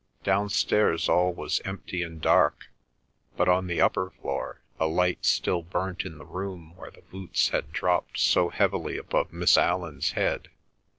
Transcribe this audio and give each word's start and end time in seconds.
Downstairs 0.23 1.07
all 1.07 1.31
was 1.31 1.61
empty 1.63 2.01
and 2.01 2.19
dark; 2.19 2.71
but 3.37 3.47
on 3.47 3.67
the 3.67 3.79
upper 3.79 4.09
floor 4.19 4.61
a 4.79 4.87
light 4.87 5.23
still 5.25 5.61
burnt 5.61 6.05
in 6.05 6.17
the 6.17 6.25
room 6.25 6.75
where 6.75 6.89
the 6.89 7.03
boots 7.11 7.49
had 7.49 7.71
dropped 7.71 8.17
so 8.17 8.49
heavily 8.49 8.97
above 8.97 9.31
Miss 9.31 9.59
Allan's 9.59 10.13
head. 10.13 10.49